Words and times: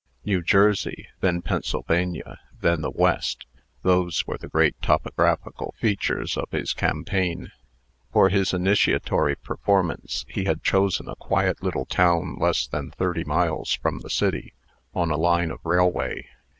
New 0.25 0.41
Jersey, 0.41 1.09
then 1.19 1.43
Pennsylvania, 1.43 2.39
then 2.59 2.81
the 2.81 2.89
West 2.89 3.45
those 3.83 4.25
were 4.25 4.39
the 4.39 4.47
great 4.47 4.75
topographical 4.81 5.75
features 5.77 6.37
of 6.37 6.49
his 6.49 6.73
campaign. 6.73 7.51
For 8.11 8.29
his 8.29 8.51
initiatory 8.51 9.35
performance, 9.35 10.25
he 10.27 10.45
had 10.45 10.63
chosen 10.63 11.07
a 11.07 11.15
quiet 11.15 11.61
little 11.61 11.85
town 11.85 12.37
less 12.39 12.65
than 12.65 12.89
thirty 12.89 13.23
miles 13.23 13.75
from 13.75 13.99
the 13.99 14.09
city, 14.09 14.55
on 14.95 15.11
a 15.11 15.17
line 15.17 15.51
of 15.51 15.59
railway. 15.63 16.25